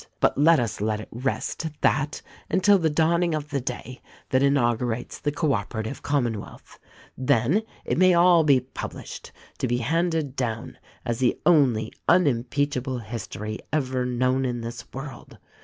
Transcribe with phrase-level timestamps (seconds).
[0.19, 4.41] But let us let it rest at that until the dawning of the day that
[4.41, 6.79] inaugurates the Co Operative Com monwealth.
[7.15, 13.59] Then it may all be published, to be handed down as the only unimpeachable history
[13.71, 15.37] ever known in this world.